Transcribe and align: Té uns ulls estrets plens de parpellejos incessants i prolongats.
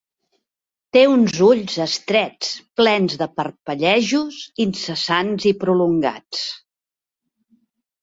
Té 0.95 1.03
uns 1.15 1.35
ulls 1.47 1.75
estrets 1.85 2.55
plens 2.81 3.17
de 3.21 3.29
parpellejos 3.37 4.43
incessants 4.69 5.49
i 5.55 5.57
prolongats. 5.67 6.45